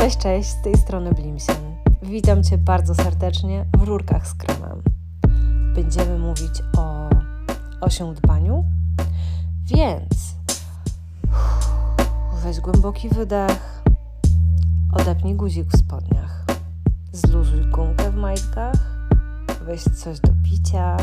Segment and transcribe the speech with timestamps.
[0.00, 1.76] Cześć, cześć, z tej strony Blimsen.
[2.02, 4.82] Witam Cię bardzo serdecznie w Rurkach z Kremem.
[5.74, 7.08] Będziemy mówić o
[7.80, 8.64] osiądbaniu,
[9.64, 10.34] więc
[12.44, 13.82] weź głęboki wydech,
[14.92, 16.44] odepnij guzik w spodniach,
[17.12, 19.08] zluzuj gumkę w majtkach,
[19.64, 20.96] weź coś do picia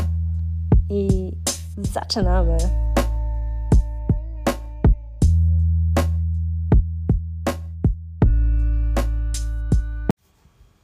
[0.90, 1.32] i
[1.76, 2.87] zaczynamy.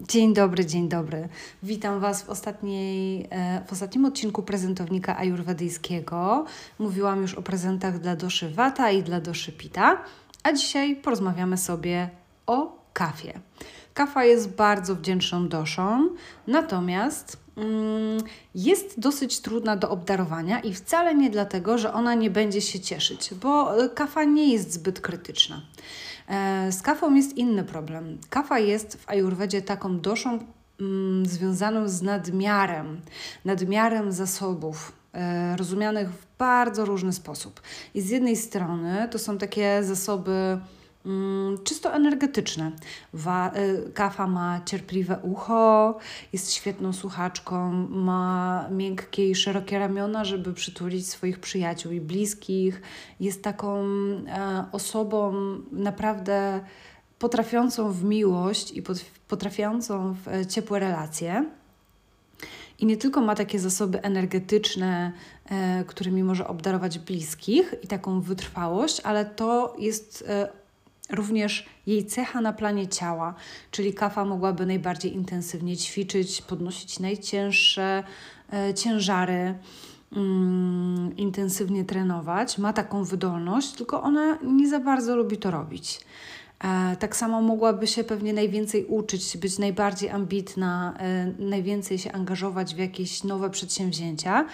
[0.08, 1.28] Dzień dobry, dzień dobry.
[1.62, 6.44] Witam Was w, ostatniej, e, w ostatnim odcinku prezentownika ajurwedyjskiego.
[6.78, 10.02] Mówiłam już o prezentach dla doszy Vata i dla doszy Pita,
[10.42, 12.10] a dzisiaj porozmawiamy sobie
[12.46, 13.40] o kawie.
[13.94, 16.08] Kawa jest bardzo wdzięczną doszą,
[16.46, 18.20] natomiast mm,
[18.54, 23.34] jest dosyć trudna do obdarowania i wcale nie dlatego, że ona nie będzie się cieszyć,
[23.34, 25.62] bo e, kawa nie jest zbyt krytyczna.
[26.28, 28.18] E, z kawą jest inny problem.
[28.30, 30.38] Kawa jest w ajurwedzie taką doszą
[30.80, 33.00] mm, związaną z nadmiarem,
[33.44, 37.60] nadmiarem zasobów, e, rozumianych w bardzo różny sposób.
[37.94, 40.58] I z jednej strony to są takie zasoby
[41.64, 42.72] czysto energetyczne.
[43.12, 45.98] Wa y, kawa ma cierpliwe ucho,
[46.32, 52.82] jest świetną słuchaczką, ma miękkie i szerokie ramiona, żeby przytulić swoich przyjaciół i bliskich.
[53.20, 55.34] Jest taką e, osobą
[55.72, 56.60] naprawdę
[57.18, 58.82] potrafiącą w miłość i
[59.28, 61.44] potrafiącą w e, ciepłe relacje.
[62.78, 65.12] I nie tylko ma takie zasoby energetyczne,
[65.46, 70.63] e, którymi może obdarować bliskich i taką wytrwałość, ale to jest e,
[71.10, 73.34] Również jej cecha na planie ciała,
[73.70, 78.04] czyli kafa mogłaby najbardziej intensywnie ćwiczyć, podnosić najcięższe
[78.52, 79.54] e, ciężary,
[80.16, 82.58] mm, intensywnie trenować.
[82.58, 86.00] Ma taką wydolność, tylko ona nie za bardzo lubi to robić.
[86.64, 92.74] E, tak samo mogłaby się pewnie najwięcej uczyć, być najbardziej ambitna, e, najwięcej się angażować
[92.74, 94.46] w jakieś nowe przedsięwzięcia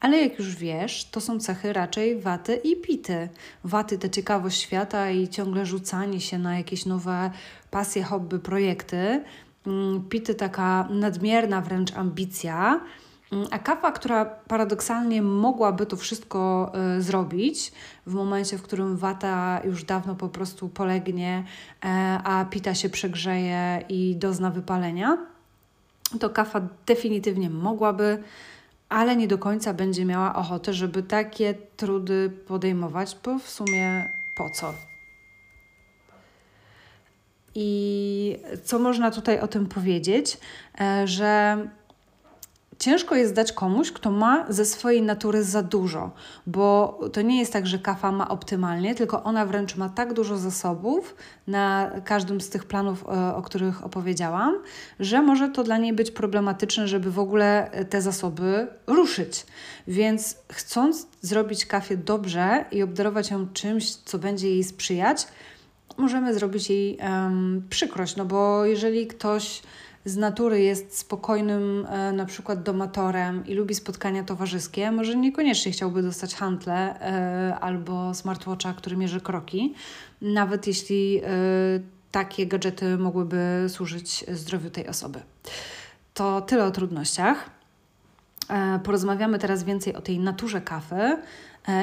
[0.00, 3.28] ale jak już wiesz, to są cechy raczej waty i pity.
[3.64, 7.30] Waty to ciekawość świata i ciągle rzucanie się na jakieś nowe
[7.70, 9.24] pasje, hobby, projekty.
[9.66, 12.80] Mm, pity taka nadmierna wręcz ambicja.
[13.32, 17.72] Mm, a kawa, która paradoksalnie mogłaby to wszystko y, zrobić
[18.06, 21.44] w momencie, w którym wata już dawno po prostu polegnie,
[21.84, 21.88] y,
[22.24, 25.18] a pita się przegrzeje i dozna wypalenia,
[26.20, 28.22] to kawa definitywnie mogłaby
[28.88, 34.50] ale nie do końca będzie miała ochotę, żeby takie trudy podejmować, bo w sumie po
[34.50, 34.74] co?
[37.54, 40.38] I co można tutaj o tym powiedzieć?
[40.80, 41.58] E, że
[42.78, 46.10] Ciężko jest dać komuś, kto ma ze swojej natury za dużo,
[46.46, 50.36] bo to nie jest tak, że kafa ma optymalnie, tylko ona wręcz ma tak dużo
[50.36, 54.54] zasobów na każdym z tych planów, e, o których opowiedziałam,
[55.00, 59.46] że może to dla niej być problematyczne, żeby w ogóle te zasoby ruszyć.
[59.88, 65.26] Więc chcąc zrobić kafie dobrze i obdarować ją czymś, co będzie jej sprzyjać,
[65.96, 69.62] możemy zrobić jej um, przykrość, no bo jeżeli ktoś
[70.08, 76.02] z natury jest spokojnym e, na przykład domatorem i lubi spotkania towarzyskie, może niekoniecznie chciałby
[76.02, 79.74] dostać hantle e, albo smartwatcha, który mierzy kroki,
[80.22, 81.28] nawet jeśli e,
[82.10, 85.20] takie gadżety mogłyby służyć zdrowiu tej osoby.
[86.14, 87.50] To tyle o trudnościach.
[88.84, 91.16] Porozmawiamy teraz więcej o tej naturze kawy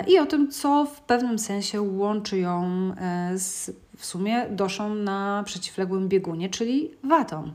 [0.07, 2.91] i o tym, co w pewnym sensie łączy ją
[3.35, 7.51] z w sumie doszą na przeciwległym biegunie, czyli watą.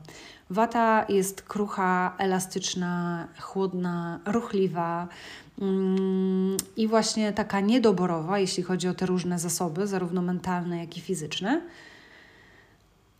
[0.49, 5.07] Wata jest krucha, elastyczna, chłodna, ruchliwa
[5.61, 11.01] mm, i właśnie taka niedoborowa, jeśli chodzi o te różne zasoby, zarówno mentalne, jak i
[11.01, 11.61] fizyczne.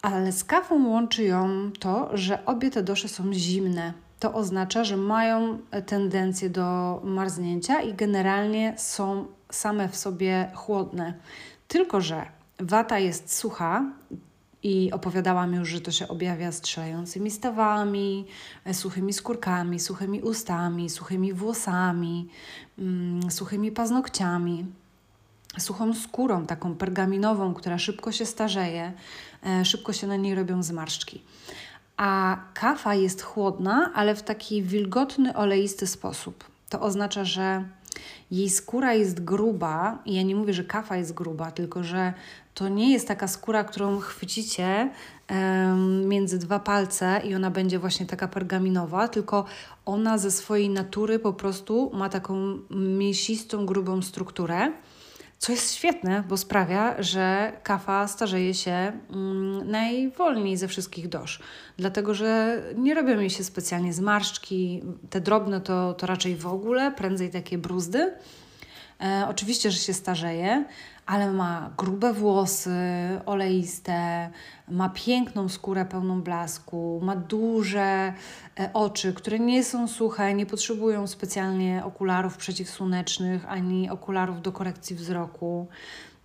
[0.01, 3.93] Ale z kawą łączy ją to, że obie te dosze są zimne.
[4.19, 11.13] To oznacza, że mają tendencję do marznięcia i generalnie są same w sobie chłodne.
[11.67, 12.25] Tylko, że
[12.61, 13.85] wata jest sucha,
[14.63, 18.27] i opowiadałam już, że to się objawia strzelającymi stawami,
[18.65, 22.29] e, suchymi skórkami, suchymi ustami, suchymi włosami,
[22.79, 24.65] mm, suchymi paznokciami,
[25.59, 28.93] suchą skórą, taką pergaminową, która szybko się starzeje,
[29.45, 31.23] e, szybko się na niej robią zmarszczki.
[31.97, 36.43] A kawa jest chłodna, ale w taki wilgotny, oleisty sposób.
[36.69, 37.63] To oznacza, że
[38.31, 42.13] jej skóra jest gruba, i ja nie mówię, że kafa jest gruba, tylko że
[42.53, 44.89] to nie jest taka skóra, którą chwycicie
[45.29, 49.45] um, między dwa palce i ona będzie właśnie taka pergaminowa, tylko
[49.85, 54.71] ona ze swojej natury po prostu ma taką mięsistą, grubą strukturę,
[55.41, 58.71] Co jest świetne, bo sprawia, że kawa starzeje się
[59.09, 61.39] mm, najwolniej ze wszystkich dosz.
[61.77, 64.81] Dlatego, że nie robią jej się specjalnie zmarszczki.
[65.09, 68.13] Te drobne to, to raczej w ogóle, prędzej takie bruzdy.
[69.01, 70.65] E, oczywiście, że się starzeje,
[71.05, 72.79] ale ma grube włosy,
[73.25, 74.29] oleiste,
[74.69, 78.13] ma piękną skórę pełną blasku, ma duże
[78.59, 84.95] e, oczy, które nie są suche, nie potrzebują specjalnie okularów przeciwsłonecznych ani okularów do korekcji
[84.95, 85.67] wzroku.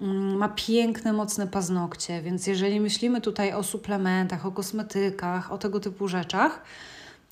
[0.01, 5.81] Mm, ma piękne, mocne paznokcie, więc jeżeli myślimy tutaj o suplementach, o kosmetykach, o tego
[5.81, 6.63] typu rzeczach,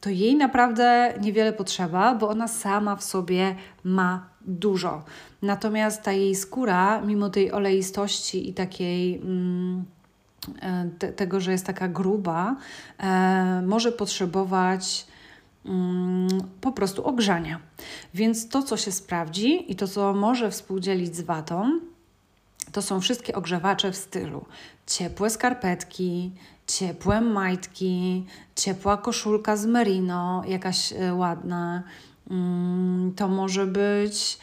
[0.00, 3.54] to jej naprawdę niewiele potrzeba, bo ona sama w sobie
[3.84, 5.04] ma dużo.
[5.42, 9.16] Natomiast ta jej skóra, mimo tej oleistości i takiej.
[9.16, 9.84] Mm,
[10.62, 12.56] e, te, tego, że jest taka gruba,
[12.98, 15.06] e, może potrzebować
[15.66, 16.28] mm,
[16.60, 17.60] po prostu ogrzania.
[18.14, 21.80] Więc to, co się sprawdzi i to, co może współdzielić z watą,
[22.72, 24.44] to są wszystkie ogrzewacze w stylu
[24.86, 26.32] ciepłe skarpetki,
[26.66, 28.26] ciepłe majtki,
[28.56, 31.82] ciepła koszulka z merino, jakaś e, ładna.
[32.30, 34.38] Mm, to może być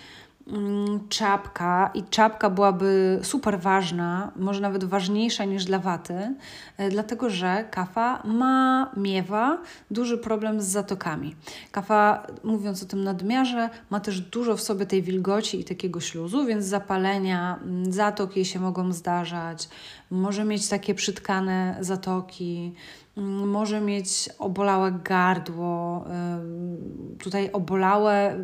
[0.47, 1.91] Mm, czapka.
[1.93, 6.35] I czapka byłaby super ważna, może nawet ważniejsza niż dla waty,
[6.77, 9.57] e, dlatego że kafa ma, miewa
[9.91, 11.35] duży problem z zatokami.
[11.71, 16.45] Kafa, mówiąc o tym nadmiarze, ma też dużo w sobie tej wilgoci i takiego śluzu,
[16.45, 19.69] więc zapalenia, mm, zatok jej się mogą zdarzać,
[20.11, 22.73] może mieć takie przytkane zatoki,
[23.15, 26.05] może mieć obolałe gardło.
[27.19, 28.37] Tutaj obolałe,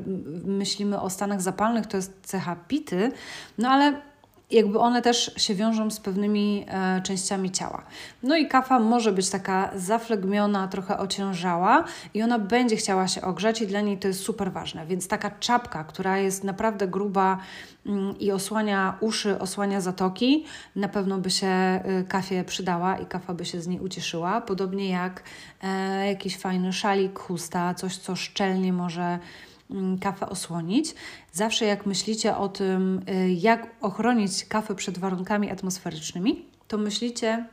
[0.46, 3.12] myślimy o stanach zapalnych, to jest cecha pity,
[3.58, 4.02] no ale
[4.52, 7.84] jakby one też się wiążą z pewnymi e, częściami ciała.
[8.24, 11.84] No i kafa może być taka zaflegmiona, trochę ociężała
[12.14, 14.86] i ona będzie chciała się ogrzać i dla niej to jest super ważne.
[14.86, 17.38] Więc taka czapka, która jest naprawdę gruba
[17.86, 20.46] mm, i osłania uszy, osłania zatoki,
[20.76, 21.48] na pewno by się
[22.02, 24.42] y, kafie przydała i kafa by się z niej ucieszyła.
[24.42, 25.24] Podobnie jak
[25.64, 29.20] e, jakiś fajny szalik, chusta, coś co szczelnie może
[30.02, 30.96] kawę osłonić.
[31.34, 37.46] Zawsze jak myślicie o tym, y, jak ochronić kawę przed warunkami atmosferycznymi, to myślicie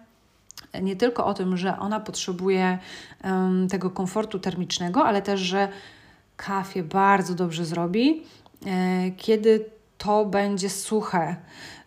[0.83, 2.79] nie tylko o tym, że ona potrzebuje
[3.25, 5.69] um, tego komfortu termicznego, ale też, że
[6.37, 8.23] kafie bardzo dobrze zrobi,
[8.67, 9.65] e, kiedy
[9.99, 11.37] to będzie suche.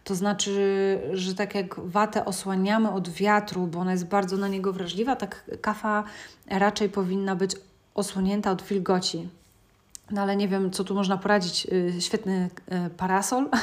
[0.04, 4.74] To znaczy, że tak jak watę osłaniamy od wiatru, bo ona jest bardzo na niego
[4.74, 6.04] wrażliwa, tak kafa
[6.50, 7.52] raczej powinna być
[7.96, 9.30] osłonięta od wilgoci.
[10.12, 11.68] No ale nie wiem, co tu można poradzić.
[11.72, 12.50] Y, świetny
[12.88, 13.50] y, parasol.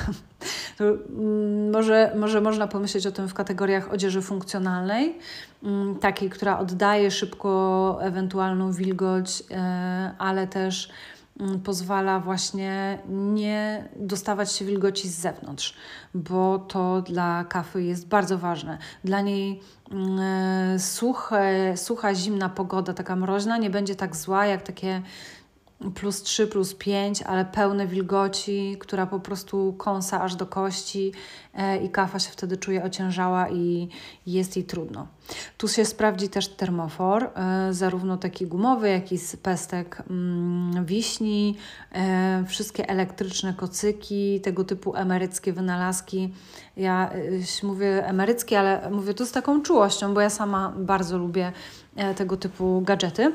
[0.81, 5.19] Mm, może, może można pomyśleć o tym w kategoriach odzieży funkcjonalnej,
[5.63, 9.45] mm, takiej, która oddaje szybko ewentualną wilgoć, y,
[10.19, 10.91] ale też
[11.41, 15.75] mm, pozwala właśnie nie dostawać się wilgoci z zewnątrz,
[16.15, 18.79] bo to dla kafy jest bardzo ważne.
[19.05, 19.61] Dla niej
[20.79, 25.03] suche, sucha, zimna pogoda, taka mroźna, nie będzie tak zła jak takie
[25.95, 31.13] plus 3, plus 5, ale pełne wilgoci, która po prostu kąsa aż do kości
[31.55, 33.89] e, i kafa się wtedy czuje ociężała i
[34.27, 35.07] jest jej trudno.
[35.59, 41.57] Tu się sprawdzi też termofor, e, zarówno taki gumowy, jak i z pestek mm, wiśni,
[41.93, 46.33] e, wszystkie elektryczne kocyki, tego typu emeryckie wynalazki.
[46.77, 47.11] Ja
[47.63, 51.53] mówię emeryckie, ale mówię to z taką czułością, bo ja sama bardzo lubię
[52.17, 53.33] tego typu gadżety.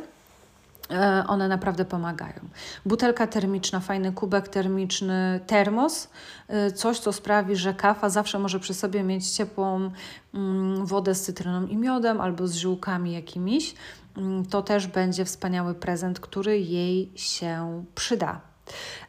[0.92, 2.40] E, one naprawdę pomagają.
[2.86, 6.10] Butelka termiczna, fajny kubek termiczny, termos,
[6.48, 9.92] e, coś co sprawi, że kawa zawsze może przy sobie mieć ciepłą
[10.34, 13.76] mm, wodę z cytryną i miodem albo z ziółkami jakimiś.
[14.18, 18.42] Mm, to też będzie wspaniały prezent, który jej się przyda.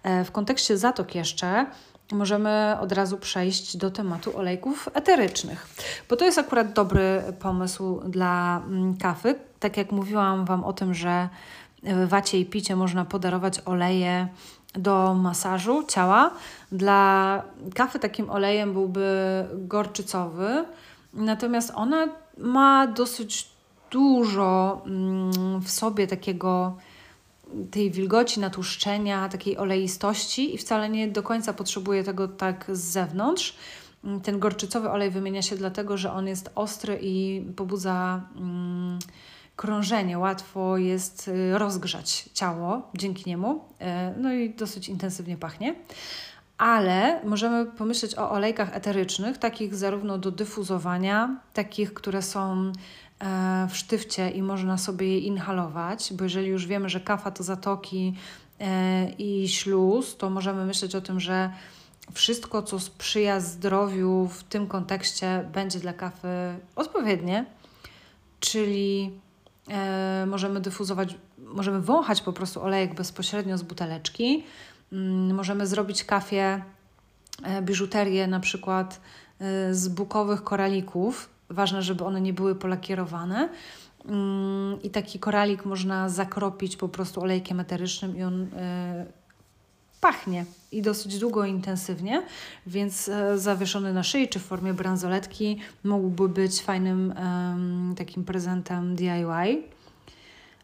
[0.03, 1.67] E, w kontekście zatok jeszcze
[2.13, 5.69] możemy od razu przejść do tematu olejków eterycznych,
[6.09, 9.35] bo to jest akurat dobry pomysł dla mm, kawy.
[9.61, 11.29] Tak jak mówiłam Wam o tym, że
[12.07, 14.29] wacie i picie można podarować oleje
[14.75, 16.31] do masażu ciała.
[16.73, 17.43] Dla
[17.75, 19.07] kawy takim olejem byłby
[19.55, 20.65] gorczycowy,
[21.15, 22.09] natomiast ona
[22.39, 23.51] ma dosyć
[23.91, 26.77] dużo mm, w sobie takiego
[27.71, 33.57] tej wilgoci, natłuszczenia, takiej oleistości i wcale nie do końca potrzebuje tego tak z zewnątrz.
[34.23, 38.99] Ten gorczycowy olej wymienia się dlatego, że on jest ostry i pobudza mm,
[39.57, 43.85] krążenie, łatwo jest y, rozgrzać ciało dzięki niemu, y,
[44.17, 45.75] no i dosyć intensywnie pachnie.
[46.61, 52.73] Ale możemy pomyśleć o olejkach eterycznych, takich zarówno do dyfuzowania, takich, które są
[53.19, 57.43] e, w sztywcie i można sobie je inhalować, bo jeżeli już wiemy, że kafa to
[57.43, 58.15] zatoki
[58.61, 61.51] e, i śluz, to możemy myśleć o tym, że
[62.15, 67.45] wszystko, co sprzyja zdrowiu w tym kontekście, będzie dla kawy odpowiednie,
[68.41, 69.21] czyli
[70.27, 74.45] możemy dyfuzować, możemy wąchać po prostu olejek bezpośrednio z buteleczki,
[74.93, 76.63] mm, możemy zrobić kawie,
[77.43, 79.01] e, biżuterię na przykład
[79.41, 81.31] e, z bukowych koralików.
[81.51, 83.49] Ważne, żeby one nie były polakierowane.
[84.05, 89.07] Mm, I taki koralik można zakropić po prostu olejkiem eterycznym i on e,
[90.01, 92.23] pachnie i dosyć długo intensywnie,
[92.67, 97.15] więc e, zawieszony na szyi czy w formie bransoletki mógłby być fajnym
[97.97, 99.63] takim prezentem DIY.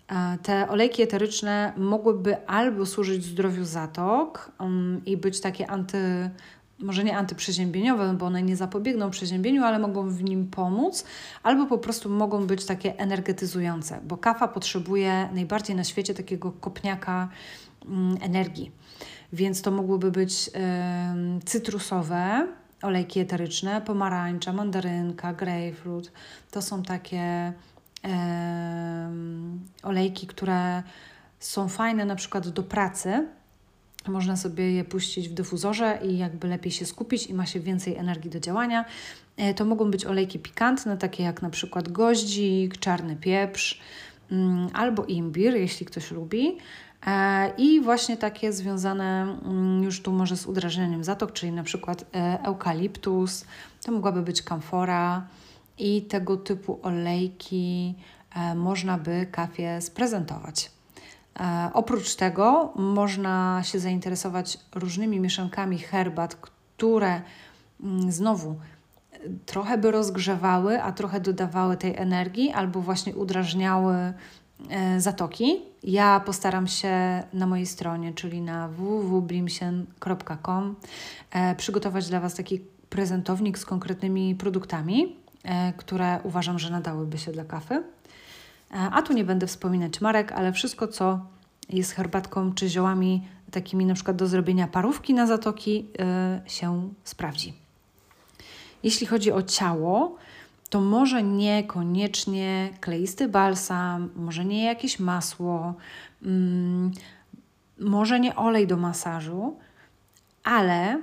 [0.09, 4.53] E, te olejki eteryczne mogłyby albo służyć zdrowiu zatok
[5.07, 6.31] i być takie anty,
[6.79, 11.05] może nie antyprzeziębieniowe, bo one nie zapobiegną przeziębieniu, ale mogą w nim pomóc,
[11.43, 17.29] albo po prostu mogą być takie energetyzujące, bo kawa potrzebuje najbardziej na świecie takiego kopniaka
[17.87, 18.71] mm, energii
[19.33, 20.51] więc to mogłyby być
[21.45, 22.47] cytrusowe,
[22.83, 26.13] olejki eteryczne, pomarańcza, mandarynka, grapefruit.
[26.51, 27.53] To są takie
[29.83, 30.83] olejki, które
[31.41, 33.27] są fajne na przykład do pracy.
[34.09, 37.97] Można sobie je puścić w dyfuzorze i jakby lepiej się skupić i ma się więcej
[37.97, 38.85] energii do działania.
[39.37, 43.81] E, to mogą być olejki pikantne, takie jak na przykład goździk, czarny pieprz
[44.31, 46.59] mm, albo imbir, jeśli ktoś lubi.
[47.07, 52.05] E, I właśnie takie związane mm, już tu może z udrażnieniem zatok, czyli na przykład
[52.15, 53.45] e, eukaliptus,
[53.85, 55.27] to mogłaby być kamfora
[55.79, 57.95] i tego typu olejki
[58.37, 60.77] e, można by kafie sprezentować.
[61.73, 67.23] Oprócz tego można się zainteresować różnymi mieszankami herbat, które
[67.83, 68.57] mm, znowu
[69.47, 74.13] trochę by rozgrzewały, a trochę dodawały tej energii, albo właśnie udrażniały
[74.99, 75.63] zatoki.
[75.83, 80.75] Ja postaram się na mojej stronie, czyli na www.blimsen.com
[81.31, 82.61] e, przygotować dla Was taki
[82.91, 87.83] prezentownik z konkretnymi produktami, e, które uważam, że nadałyby się dla kawy.
[88.71, 91.21] A tu nie będę wspominać marek, ale wszystko, co
[91.69, 95.89] jest herbatką czy ziołami takimi na przykład do zrobienia parówki na zatoki,
[96.47, 97.55] się sprawdzi.
[98.83, 100.17] Jeśli chodzi o ciało,
[100.69, 105.75] to może niekoniecznie kleisty balsam, może nie jakieś masło,
[106.23, 106.93] mm,
[107.81, 109.59] może nie olej do masażu,
[110.45, 111.03] ale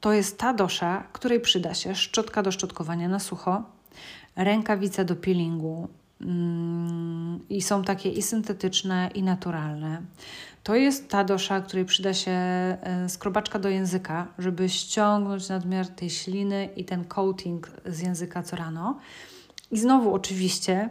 [0.00, 3.62] to jest ta dosza, której przyda się szczotka do szczotkowania na sucho,
[4.36, 5.88] rękawica do peelingu,
[7.50, 10.02] i są takie i syntetyczne, i naturalne.
[10.62, 16.10] To jest ta dosza, której przyda się e, skrobaczka do języka, żeby ściągnąć nadmiar tej
[16.10, 18.98] śliny i ten coating z języka co rano.
[19.70, 20.88] I znowu oczywiście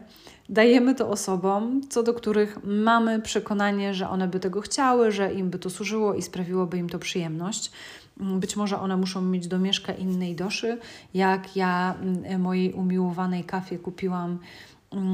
[0.49, 5.49] dajemy to osobom, co do których mamy przekonanie, że one by tego chciały, że im
[5.49, 7.71] by to służyło i sprawiłoby im to przyjemność.
[8.19, 10.77] Mm, być może one muszą mieć domieszkę innej doszy.
[11.13, 14.39] Jak ja mm, mojej umiłowanej kafie kupiłam Mm,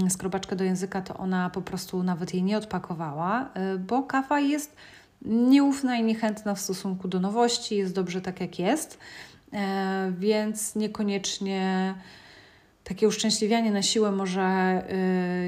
[0.09, 4.75] skrobaczkę do języka, to ona po prostu nawet jej nie odpakowała, y, bo kawa jest
[5.21, 8.97] nieufna i niechętna w stosunku do nowości, jest dobrze tak jak jest,
[9.53, 11.93] e, więc niekoniecznie
[12.83, 14.81] takie uszczęśliwianie na siłę może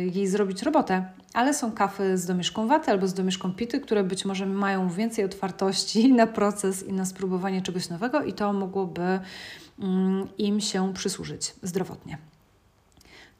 [0.06, 4.04] y, jej zrobić robotę, ale są kawy z domieszką waty albo z domieszką pity, które
[4.04, 9.20] być może mają więcej otwartości na proces i na spróbowanie czegoś nowego i to mogłoby
[9.80, 12.31] mm, im się przysłużyć zdrowotnie.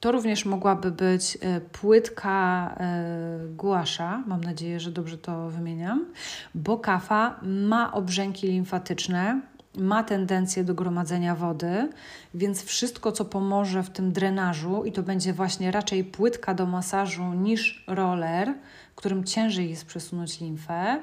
[0.02, 6.06] To również mogłaby być e, płytka e, guasza, mam nadzieję, że dobrze to wymieniam,
[6.54, 9.40] bo kafa ma obrzęki limfatyczne,
[9.78, 11.88] ma tendencję do gromadzenia wody,
[12.34, 17.34] więc wszystko, co pomoże w tym drenażu, i to będzie właśnie raczej płytka do masażu
[17.34, 18.54] niż roller,
[18.96, 21.02] którym ciężej jest przesunąć limfę,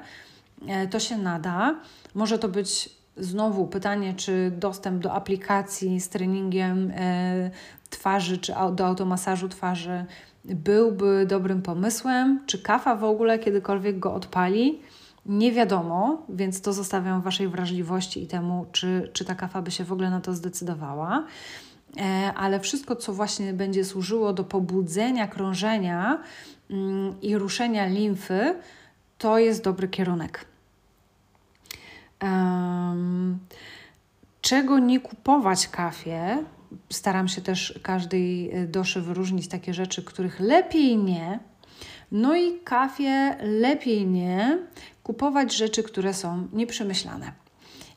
[0.68, 1.80] e, to się nada.
[2.14, 6.92] Może to być znowu pytanie, czy dostęp do aplikacji z treningiem
[7.90, 10.04] twarzy czy do automasażu twarzy
[10.44, 14.80] byłby dobrym pomysłem, czy kafa w ogóle kiedykolwiek go odpali.
[15.26, 19.84] Nie wiadomo, więc to zostawiam Waszej wrażliwości i temu, czy, czy ta kafa by się
[19.84, 21.24] w ogóle na to zdecydowała.
[21.96, 26.22] E, ale wszystko, co właśnie będzie służyło do pobudzenia krążenia
[26.70, 28.54] mm, i ruszenia limfy,
[29.18, 30.44] to jest dobry kierunek.
[34.40, 36.44] Czego nie kupować kafie,
[36.90, 41.40] staram się też każdej e, doszy wyróżnić takie rzeczy, których lepiej nie.
[42.12, 44.58] No i kafie lepiej nie
[45.02, 47.32] kupować rzeczy, które są nieprzemyślane.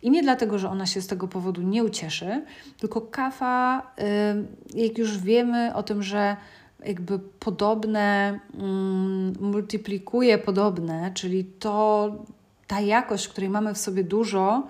[0.01, 2.46] I nie dlatego, że ona się z tego powodu nie ucieszy,
[2.77, 3.92] tylko kafa,
[4.75, 6.38] jak już wiemy o tym, że
[6.86, 12.12] jakby podobne mm, multiplikuje podobne, czyli to
[12.68, 14.68] ta jakość, której mamy w sobie dużo,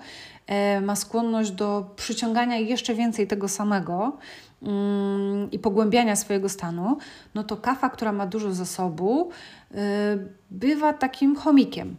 [0.82, 4.16] ma skłonność do przyciągania jeszcze więcej tego samego
[4.62, 6.96] mm, i pogłębiania swojego stanu,
[7.34, 9.30] no to kawa, która ma dużo zasobu,
[9.74, 10.18] e,
[10.50, 11.96] bywa takim chomikiem.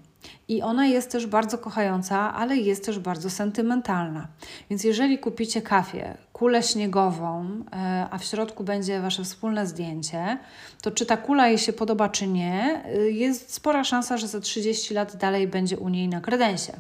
[0.48, 4.28] I ona jest też bardzo kochająca, ale jest też bardzo sentymentalna.
[4.70, 10.38] Więc jeżeli kupicie kafię, kulę śniegową, e, a w środku będzie wasze wspólne zdjęcie,
[10.82, 14.40] to czy ta kula jej się podoba, czy nie, e, jest spora szansa, że za
[14.40, 16.74] 30 lat dalej będzie u niej na kredensie.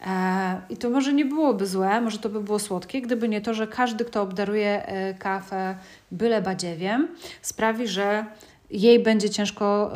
[0.00, 3.54] E, I to może nie byłoby złe, może to by było słodkie, gdyby nie to,
[3.54, 4.86] że każdy, kto obdaruje
[5.18, 5.76] kawę
[6.12, 7.08] byle badziewiem,
[7.42, 8.26] sprawi, że
[8.70, 9.92] jej będzie ciężko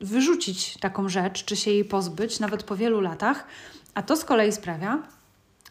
[0.00, 3.46] wyrzucić taką rzecz, czy się jej pozbyć, nawet po wielu latach,
[3.94, 5.02] a to z kolei sprawia,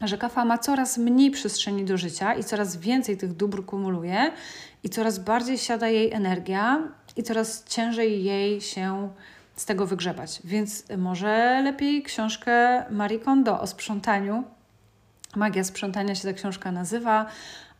[0.01, 4.31] że kafa ma coraz mniej przestrzeni do życia i coraz więcej tych dóbr kumuluje
[4.83, 6.79] i coraz bardziej siada jej energia
[7.17, 9.09] i coraz ciężej jej się
[9.59, 10.41] z tego wygrzebać.
[10.43, 14.43] Więc może lepiej książkę Marie Kondo o sprzątaniu.
[15.35, 17.25] Magia sprzątania się ta książka nazywa,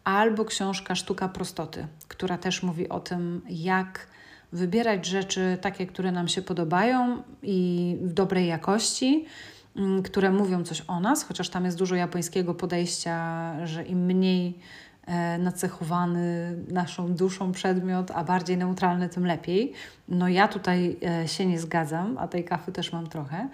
[0.04, 4.08] albo książka Sztuka prostoty, która też mówi o tym, jak
[4.52, 9.26] wybierać rzeczy takie, które nam się podobają i w dobrej jakości,
[9.76, 14.60] mm, które mówią coś o nas, chociaż tam jest dużo japońskiego podejścia, że im mniej
[15.40, 19.74] nacechowany naszą duszą przedmiot, a bardziej neutralny, tym lepiej.
[20.08, 23.50] No ja tutaj e, się nie zgadzam, a tej kafy też mam trochę.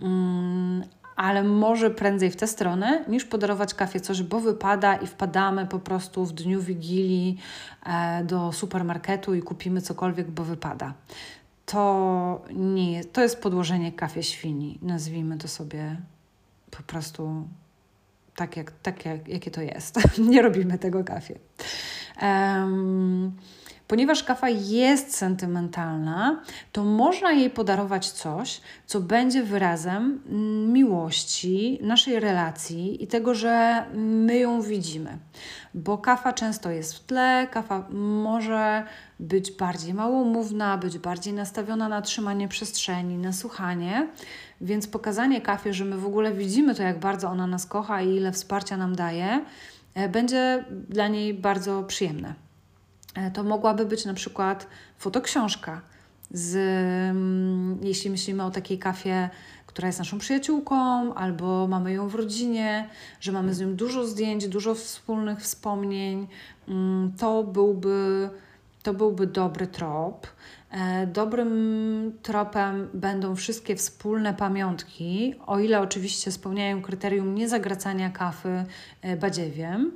[0.00, 0.84] Mm,
[1.16, 5.78] ale może prędzej w tę stronę niż podarować kafie coś, bo wypada i wpadamy po
[5.78, 7.38] prostu w dniu Wigilii
[7.86, 10.94] e, do supermarketu i kupimy cokolwiek, bo wypada.
[11.66, 15.96] To nie to jest podłożenie kafie świni, nazwijmy to sobie
[16.70, 17.48] po prostu
[18.38, 19.98] tak, jak, tak jak, jakie to jest.
[20.30, 21.38] nie robimy tego kafie.
[22.22, 23.36] Um,
[23.88, 26.42] Ponieważ kawa jest sentymentalna,
[26.72, 33.84] to można jej podarować coś, co będzie wyrazem mm, miłości, naszej relacji i tego, że
[33.94, 35.18] my ją widzimy.
[35.74, 38.82] Bo kawa często jest w tle, kawa może
[39.20, 44.08] być bardziej małomówna, być bardziej nastawiona na trzymanie przestrzeni, na słuchanie.
[44.60, 48.16] Więc pokazanie kafie, że my w ogóle widzimy to, jak bardzo ona nas kocha i
[48.16, 49.44] ile wsparcia nam daje,
[49.94, 52.47] e, będzie dla niej bardzo przyjemne.
[53.18, 54.66] E, to mogłaby być na przykład
[54.98, 55.80] fotoksiążka.
[56.30, 56.56] Z,
[57.10, 59.30] mm, jeśli myślimy o takiej kafie,
[59.66, 62.88] która jest naszą przyjaciółką, albo mamy ją w rodzinie,
[63.20, 66.26] że mamy z nią dużo zdjęć, dużo wspólnych wspomnień,
[66.68, 68.30] mm, to byłby,
[68.82, 70.26] to byłby dobry trop.
[70.70, 78.64] E, dobrym tropem będą wszystkie wspólne pamiątki, o ile oczywiście spełniają kryterium niezagracania kafy
[79.02, 79.92] e, badziewiem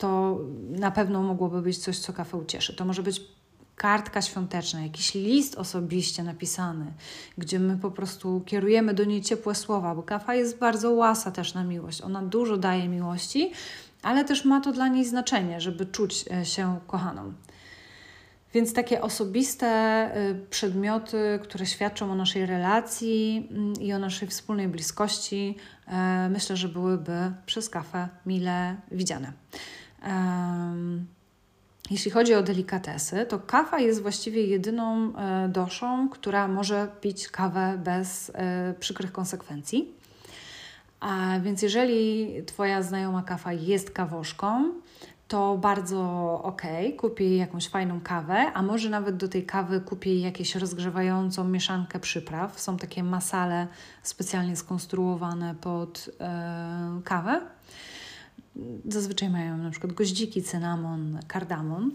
[0.00, 0.38] to
[0.70, 2.76] na pewno mogłoby być coś, co kafę ucieszy.
[2.76, 3.22] To może być
[3.76, 6.86] kartka świąteczna, jakiś list osobiście napisany,
[7.38, 11.54] gdzie my po prostu kierujemy do niej ciepłe słowa, bo kafa jest bardzo łasa też
[11.54, 12.02] na miłość.
[12.02, 13.52] Ona dużo daje miłości,
[14.02, 17.32] ale też ma to dla niej znaczenie, żeby czuć e, się kochaną.
[18.54, 24.68] Więc takie osobiste e, przedmioty, które świadczą o naszej relacji mm, i o naszej wspólnej
[24.68, 29.32] bliskości, e, myślę, że byłyby przez kafę mile widziane.
[31.90, 37.78] Jeśli chodzi o delikatesy, to kawa jest właściwie jedyną e, doszą, która może pić kawę
[37.84, 39.94] bez e, przykrych konsekwencji.
[41.00, 44.72] A więc jeżeli Twoja znajoma kawa jest kawoszką,
[45.28, 46.00] to bardzo
[46.42, 46.62] ok,
[46.96, 52.60] kupię jakąś fajną kawę, a może nawet do tej kawy kupię jakieś rozgrzewającą mieszankę przypraw.
[52.60, 53.66] Są takie masale
[54.02, 57.40] specjalnie skonstruowane pod e, kawę
[58.88, 61.90] zazwyczaj mają na przykład goździki, cynamon, kardamon.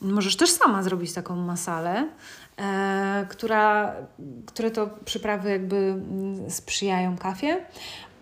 [0.00, 2.08] Możesz też sama zrobić taką masalę,
[2.56, 3.96] e, która,
[4.46, 7.64] które to przyprawy jakby mm, sprzyjają kawie,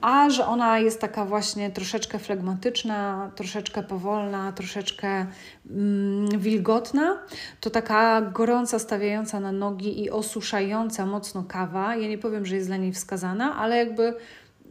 [0.01, 5.27] a że ona jest taka właśnie troszeczkę flegmatyczna, troszeczkę powolna, troszeczkę
[5.71, 7.19] mm, wilgotna,
[7.61, 12.69] to taka gorąca, stawiająca na nogi i osuszająca mocno kawa, ja nie powiem, że jest
[12.69, 14.15] dla niej wskazana, ale jakby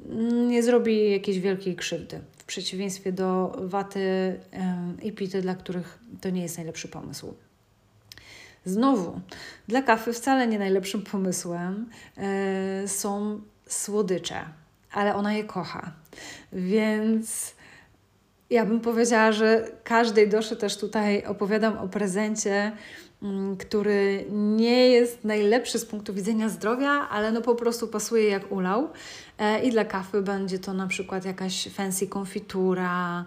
[0.10, 2.21] mm, nie zrobi jakiejś wielkiej krzywdy
[2.54, 4.39] przeciwieństwie do waty
[5.02, 7.34] i pity, dla których to nie jest najlepszy pomysł.
[8.66, 9.20] Znowu,
[9.68, 14.46] dla kawy wcale nie najlepszym pomysłem e, są słodycze,
[14.92, 15.92] ale ona je kocha.
[16.52, 17.56] Więc
[18.50, 22.72] ja bym powiedziała, że każdej doszy też tutaj opowiadam o prezencie,
[23.60, 28.90] który nie jest najlepszy z punktu widzenia zdrowia, ale no po prostu pasuje jak ulał.
[29.38, 33.26] E, I dla kawy będzie to na przykład jakaś fancy konfitura,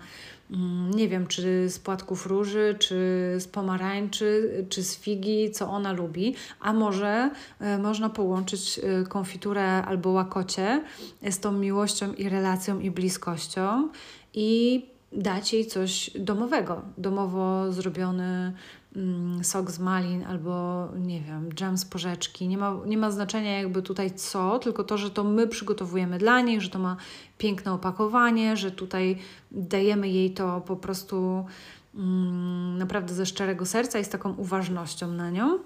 [0.50, 2.96] mm, nie wiem, czy z płatków róży, czy
[3.38, 7.30] z pomarańczy, czy z figi, co ona lubi, a może
[7.60, 10.84] y, można połączyć y, konfiturę albo łakocie
[11.30, 13.88] z tą miłością i relacją i bliskością
[14.34, 18.52] i dać jej coś domowego, domowo zrobiony
[18.96, 22.48] mm, sok z malin albo nie wiem, dżem z porzeczki.
[22.48, 26.40] Nie ma, nie ma znaczenia jakby tutaj co, tylko to, że to my przygotowujemy dla
[26.40, 26.96] niej, że to ma
[27.38, 29.18] piękne opakowanie, że tutaj
[29.50, 31.46] dajemy jej to po prostu
[31.94, 35.58] mm, naprawdę ze szczerego serca i z taką uważnością na nią.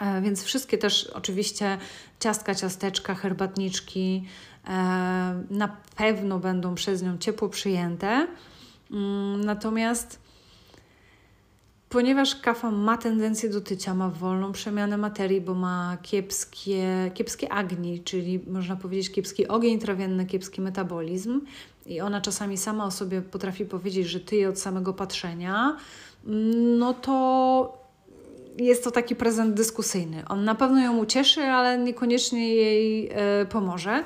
[0.00, 1.78] E, więc wszystkie też oczywiście
[2.20, 4.24] ciastka, ciasteczka, herbatniczki
[4.66, 4.70] e,
[5.50, 8.26] na pewno będą przez nią ciepło przyjęte.
[8.92, 10.22] Mm, natomiast
[11.92, 18.00] ponieważ kafa ma tendencję do tycia, ma wolną przemianę materii, bo ma kiepskie, kiepskie agni,
[18.00, 21.40] czyli można powiedzieć kiepski ogień trawienny, kiepski metabolizm
[21.86, 25.76] i ona czasami sama o sobie potrafi powiedzieć, że tyje od samego patrzenia,
[26.78, 27.82] no to
[28.58, 30.22] jest to taki prezent dyskusyjny.
[30.28, 33.10] On na pewno ją ucieszy, ale niekoniecznie jej
[33.42, 34.04] y, pomoże.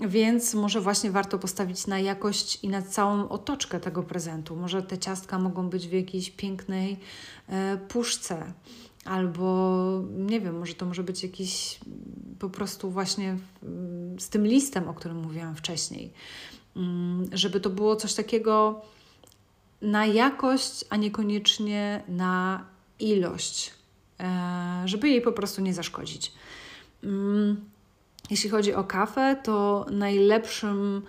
[0.00, 4.56] Więc może właśnie warto postawić na jakość i na całą otoczkę tego prezentu.
[4.56, 7.00] Może te ciastka mogą być w jakiejś pięknej
[7.48, 8.52] e, puszce,
[9.04, 11.80] albo nie wiem, może to może być jakiś
[12.38, 13.36] po prostu właśnie
[14.18, 16.12] z tym listem, o którym mówiłam wcześniej.
[16.76, 18.82] Mm, żeby to było coś takiego
[19.82, 22.64] na jakość, a niekoniecznie na
[23.00, 23.74] ilość,
[24.20, 26.32] e, żeby jej po prostu nie zaszkodzić.
[28.30, 31.02] Jeśli chodzi o kawę, to najlepszym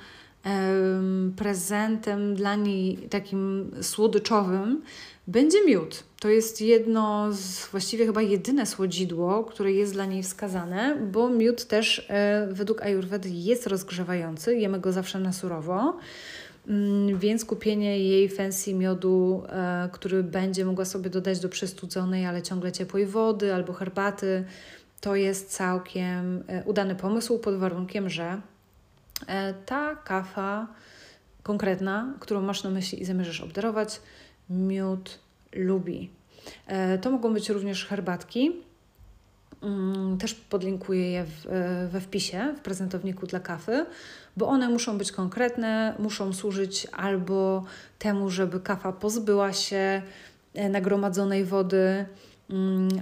[1.36, 4.82] prezentem dla niej takim słodyczowym
[5.28, 6.04] będzie miód.
[6.20, 11.66] To jest jedno z, właściwie chyba jedyne słodzidło, które jest dla niej wskazane, bo miód
[11.66, 15.98] też e, według Ayurvedy jest rozgrzewający, jemy go zawsze na surowo.
[16.68, 22.42] Mm, więc kupienie jej fancy miodu, e, który będzie mogła sobie dodać do przestudzonej, ale
[22.42, 24.46] ciągle ciepłej wody albo herbaty,
[25.02, 28.42] to jest całkiem e, udany pomysł pod warunkiem, że
[29.28, 30.68] e, ta kawa
[31.44, 34.02] konkretna, którą masz na myśli i zamierzasz obdarować,
[34.50, 35.20] miód
[35.54, 36.10] lubi.
[36.68, 38.52] E, to mogą być również herbatki.
[39.62, 41.46] Mm, też podlinkuję je w,
[41.92, 43.86] we wpisie, w prezentowniku dla kawy,
[44.38, 47.64] bo one muszą być konkretne, muszą służyć albo
[48.00, 50.02] temu, żeby kawa pozbyła się
[50.70, 52.06] nagromadzonej wody,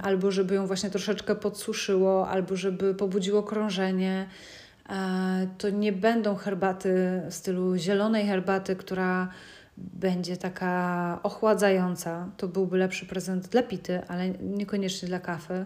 [0.03, 4.27] albo żeby ją właśnie troszeczkę podsuszyło, albo żeby pobudziło krążenie.
[4.89, 9.29] E, to nie będą herbaty w stylu zielonej herbaty, która
[9.77, 12.29] będzie taka ochładzająca.
[12.38, 15.65] To byłby lepszy prezent dla pity, ale niekoniecznie dla kawy.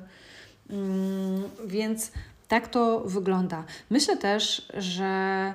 [0.70, 2.12] Mm, więc
[2.48, 3.63] tak to wygląda.
[3.89, 5.54] Myślę też, że e,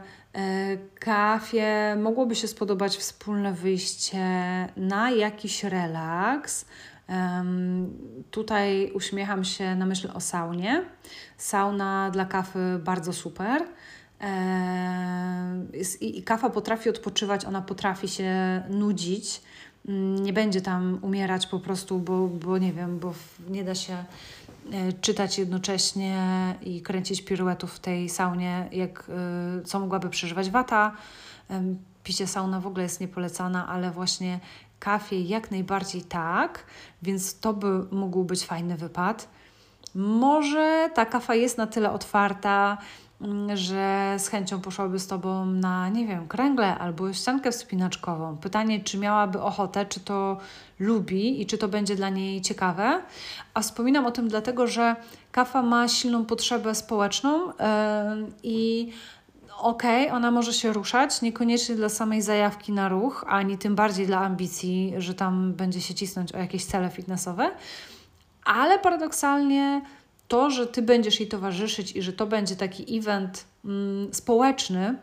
[0.98, 4.18] kafie mogłoby się spodobać wspólne wyjście
[4.76, 6.64] na jakiś relaks,
[8.30, 10.84] Tutaj uśmiecham się na myśl o saunie.
[11.36, 13.62] Sauna dla kawy bardzo super.
[16.00, 19.42] I kawa potrafi odpoczywać, ona potrafi się nudzić.
[19.88, 23.14] Mm, nie będzie tam umierać po prostu, bo, bo nie wiem, bo
[23.48, 24.04] nie da się
[24.72, 26.24] e, czytać jednocześnie
[26.62, 30.96] i kręcić piruetów w tej saunie, jak e, co mogłaby przeżywać wata.
[32.04, 34.40] Picie sauna w ogóle jest niepolecana, ale właśnie
[34.78, 36.64] Kafie jak najbardziej tak,
[37.02, 39.28] więc to by mógł być fajny wypad.
[39.94, 42.78] Może ta kafa jest na tyle otwarta,
[43.20, 48.36] mm, że z chęcią poszłaby z Tobą na, nie wiem, kręgle albo ściankę wspinaczkową.
[48.36, 50.38] Pytanie, czy miałaby ochotę, czy to
[50.78, 53.02] lubi i czy to będzie dla niej ciekawe.
[53.54, 54.96] A wspominam o tym dlatego, że
[55.32, 57.52] kafa ma silną potrzebę społeczną yy,
[58.42, 58.92] i
[59.58, 64.18] ok, ona może się ruszać, niekoniecznie dla samej zajawki na ruch, ani tym bardziej dla
[64.18, 67.50] ambicji, że tam będzie się cisnąć o jakieś cele fitnessowe,
[68.44, 69.82] ale paradoksalnie
[70.28, 74.98] to, że ty będziesz jej towarzyszyć i że to będzie taki event mm, społeczny,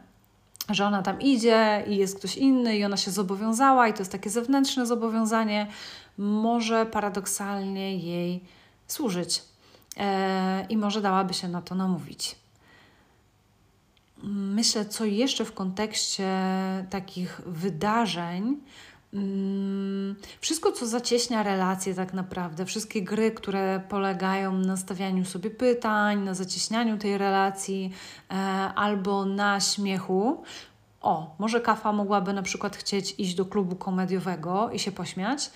[0.70, 4.12] że ona tam idzie i jest ktoś inny i ona się zobowiązała i to jest
[4.12, 5.68] takie zewnętrzne zobowiązanie,
[6.18, 8.44] może paradoksalnie jej
[8.88, 9.44] służyć.
[9.98, 12.43] E, I może dałaby się na to namówić
[14.24, 16.30] myślę, co jeszcze w kontekście
[16.90, 18.58] takich wydarzeń,
[19.14, 26.24] mm, wszystko, co zacieśnia relacje, tak naprawdę, wszystkie gry, które polegają na stawianiu sobie pytań,
[26.24, 27.92] na zacieśnianiu tej relacji
[28.30, 28.34] e,
[28.76, 30.44] albo na śmiechu.
[31.02, 35.52] O, może kafa mogłaby na przykład chcieć iść do klubu komediowego i się pośmiać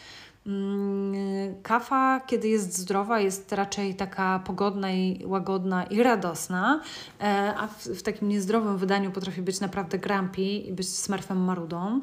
[1.63, 6.81] kawa, kiedy jest zdrowa, jest raczej taka pogodna i łagodna i radosna,
[7.21, 12.01] e, a w, w takim niezdrowym wydaniu potrafi być naprawdę grumpy i być smurfem marudą.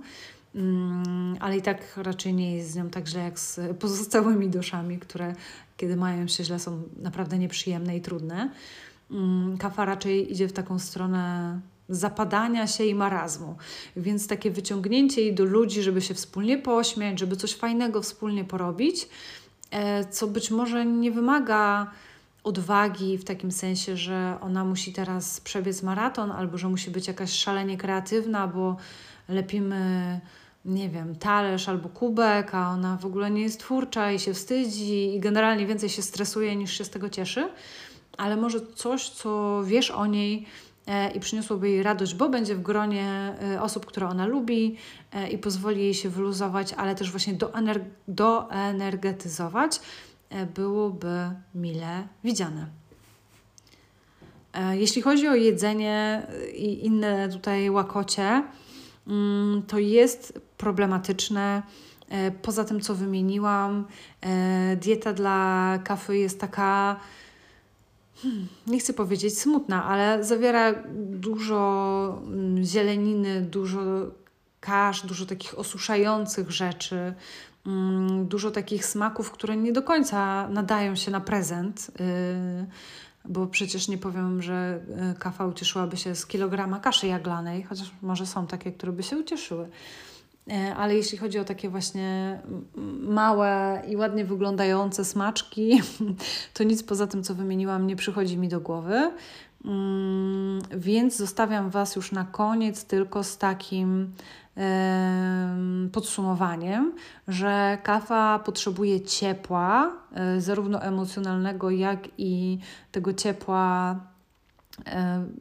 [0.55, 4.99] mm, ale i tak raczej nie jest z nią tak źle jak z pozostałymi doszami,
[4.99, 5.35] które
[5.77, 8.51] kiedy mają się źle są naprawdę nieprzyjemne i trudne.
[9.11, 13.57] Mm, kafa raczej idzie w taką stronę zapadania się i marazmu.
[13.97, 19.09] Więc takie wyciągnięcie jej do ludzi, żeby się wspólnie pośmiać, żeby coś fajnego wspólnie porobić,
[19.71, 21.91] e, co być może nie wymaga
[22.45, 27.33] odwagi w takim sensie, że ona musi teraz przebiec maraton, albo że musi być jakaś
[27.33, 28.77] szalenie kreatywna, bo
[29.29, 30.21] lepimy,
[30.65, 35.15] nie wiem, talerz albo kubek, a ona w ogóle nie jest twórcza i się wstydzi
[35.15, 37.49] i generalnie więcej się stresuje niż się z tego cieszy.
[38.19, 40.47] Ale może coś, co wiesz o niej,
[41.15, 44.77] i przyniosłoby jej radość, bo będzie w gronie e, osób, które ona lubi
[45.13, 47.39] e, i pozwoli jej się wyluzować, ale też właśnie
[48.09, 49.81] doenergetyzować,
[50.35, 52.67] E, byłoby mile widziane.
[54.53, 58.43] E, jeśli chodzi o jedzenie i inne tutaj łakocie,
[59.07, 61.63] mm, to jest problematyczne.
[62.09, 63.87] E, poza tym, co wymieniłam,
[64.77, 67.01] dieta dla kafy jest taka,
[68.23, 73.81] hmm, nie chcę powiedzieć smutna, ale zawiera dużo mm, zieleniny, dużo
[74.61, 77.15] kasz, dużo takich osuszających rzeczy,
[77.67, 81.91] Mm, dużo takich smaków, które nie do końca nadają się na prezent.
[82.01, 82.67] Y,
[83.25, 84.81] bo przecież nie powiem, że
[85.13, 89.19] y, kawa ucieszyłaby się z kilograma kaszy jaglanej, chociaż może są takie, które by się
[89.19, 89.69] ucieszyły.
[90.49, 92.41] Y, ale jeśli chodzi o takie właśnie
[93.01, 95.83] małe i ładnie wyglądające smaczki,
[96.55, 99.13] to nic poza tym, co wymieniłam, nie przychodzi mi do głowy.
[99.65, 104.13] Mm, więc zostawiam Was już na koniec tylko z takim
[105.93, 106.93] podsumowaniem,
[107.29, 112.59] że kawa potrzebuje ciepła, e, zarówno emocjonalnego, jak i
[112.93, 114.14] tego ciepła e,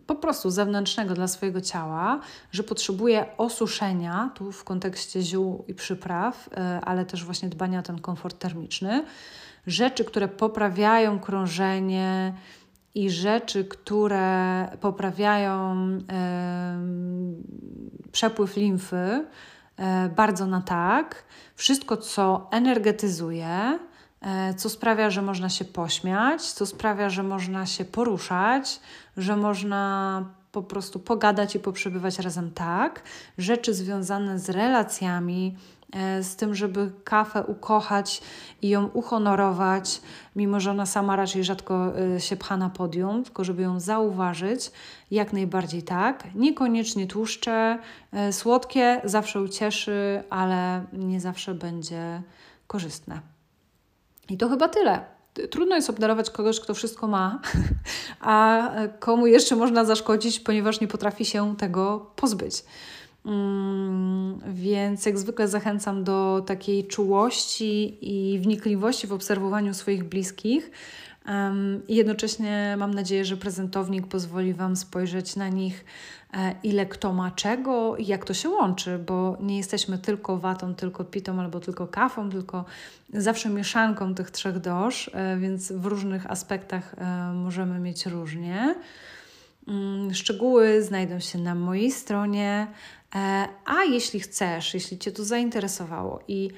[0.08, 2.20] po prostu zewnętrznego dla swojego ciała,
[2.52, 7.84] że potrzebuje osuszenia, tu w kontekście ziół i przypraw, e, ale też właśnie dbania o
[7.84, 9.06] ten komfort termiczny,
[9.68, 12.34] rzeczy, które poprawiają krążenie,
[12.96, 15.76] i rzeczy, które poprawiają
[18.12, 19.26] przepływ limfy,
[19.78, 21.24] e, bardzo na tak.
[21.56, 23.80] Wszystko, co energetyzuje, e,
[24.58, 28.80] co sprawia, że można się pośmiać, co sprawia, że można się poruszać,
[29.18, 33.02] że można po prostu pogadać i poprzebywać razem tak.
[33.38, 35.56] Rzeczy związane z relacjami,
[35.94, 38.22] E, z tym, żeby kafę ukochać
[38.62, 40.02] i ją uhonorować,
[40.36, 44.72] mimo że ona sama raczej rzadko e, się pcha na podium, tylko żeby ją zauważyć,
[45.12, 46.36] jak najbardziej tak.
[46.36, 47.80] Niekoniecznie tłuszcze,
[48.12, 52.22] e, słodkie zawsze ucieszy, ale nie zawsze będzie
[52.68, 53.33] korzystne.
[54.30, 55.06] I to chyba tyle.
[55.50, 57.42] Trudno jest obdarować kogoś, kto wszystko ma,
[58.20, 62.64] a komu jeszcze można zaszkodzić, ponieważ nie potrafi się tego pozbyć.
[63.26, 70.72] Mm, więc jak zwykle zachęcam do takiej czułości i wnikliwości w obserwowaniu swoich bliskich.
[71.88, 76.23] I jednocześnie mam nadzieję, że prezentownik pozwoli Wam spojrzeć na nich, e,
[76.64, 81.04] ile kto ma czego i jak to się łączy, bo nie jesteśmy tylko watą, tylko
[81.04, 82.66] pitą albo tylko kafą, tylko
[83.14, 88.76] zawsze mieszanką tych trzech dosz, e, więc w różnych aspektach e, możemy mieć różnie.
[89.68, 92.68] Mm, szczegóły znajdą się na mojej stronie.
[93.16, 96.50] E, a jeśli chcesz, jeśli Cię to zainteresowało i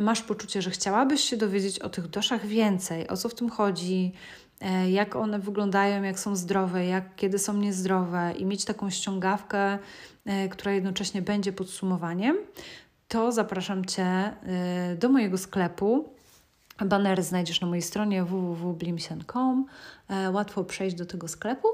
[0.00, 4.12] masz poczucie, że chciałabyś się dowiedzieć o tych doszach więcej, o co w tym chodzi,
[4.14, 4.41] e,
[4.90, 9.78] jak one wyglądają, jak są zdrowe, jak kiedy są niezdrowe i mieć taką ściągawkę,
[10.24, 12.36] e, która jednocześnie będzie podsumowaniem,
[13.08, 14.32] to zapraszam Cię
[14.98, 16.08] do mojego sklepu.
[16.84, 19.66] Banery znajdziesz na mojej stronie www.blimsen.com.
[20.32, 21.68] Łatwo przejść do tego sklepu.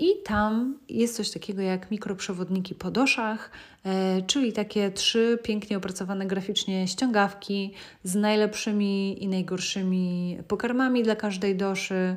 [0.00, 3.50] I tam jest coś takiego jak mikroprzewodniki po doszach,
[3.84, 7.72] e, czyli takie trzy pięknie opracowane graficznie ściągawki
[8.04, 12.16] z najlepszymi i najgorszymi pokarmami dla każdej doszy,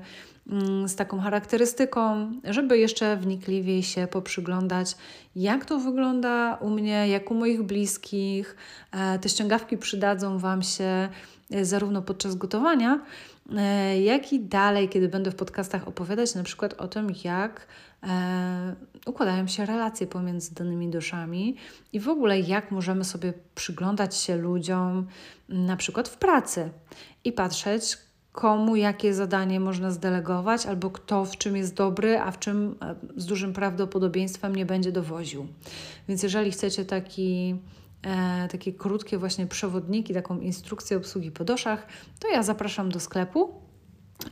[0.49, 4.95] mm, z taką charakterystyką, żeby jeszcze wnikliwiej się poprzyglądać,
[5.35, 8.55] jak to wygląda u mnie, jak u moich bliskich.
[8.91, 11.09] E, te ściągawki przydadzą Wam się
[11.51, 12.99] e, zarówno podczas gotowania,
[14.03, 17.67] jak i dalej, kiedy będę w podcastach opowiadać na przykład o tym, jak
[18.03, 21.55] e, układają się relacje pomiędzy danymi duszami
[21.93, 25.07] i w ogóle jak możemy sobie przyglądać się ludziom
[25.49, 26.69] na przykład w pracy
[27.23, 27.97] i patrzeć,
[28.31, 32.95] komu jakie zadanie można zdelegować, albo kto w czym jest dobry, a w czym e,
[33.15, 35.47] z dużym prawdopodobieństwem nie będzie dowoził.
[36.07, 37.55] Więc jeżeli chcecie taki
[38.03, 41.87] e, takie krótkie właśnie przewodniki, taką instrukcję obsługi po doszach,
[42.19, 43.61] to ja zapraszam do sklepu.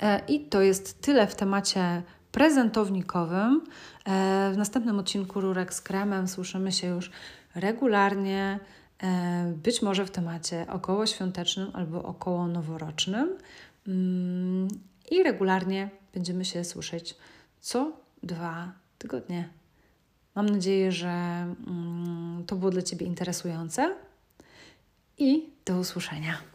[0.01, 3.61] E, I to jest tyle w temacie prezentownikowym.
[4.05, 7.11] E, w następnym odcinku Rurek z kremem słyszymy się już
[7.55, 8.59] regularnie.
[9.55, 13.37] być może w temacie okołoświątecznym albo około noworocznym.
[13.87, 14.67] Mm,
[15.11, 17.15] I regularnie będziemy się słyszeć
[17.59, 17.91] co
[18.23, 19.60] dwa tygodnie.
[20.35, 23.95] Mam nadzieję, że mm, to było dla Ciebie interesujące
[25.17, 26.50] i do usłyszenia.